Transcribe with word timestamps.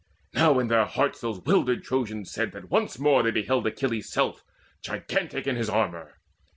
Now 0.33 0.57
in 0.57 0.67
their 0.67 0.85
hearts 0.85 1.21
those 1.21 1.41
wildered 1.41 1.83
Trojans 1.83 2.31
said 2.31 2.53
That 2.53 2.71
once 2.71 2.97
more 2.97 3.21
they 3.21 3.29
beheld 3.29 3.67
Achilles' 3.67 4.11
self 4.11 4.43
Gigantic 4.81 5.45
in 5.45 5.55
his 5.57 5.69
armour. 5.69 6.15